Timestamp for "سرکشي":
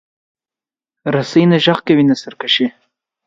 2.21-2.67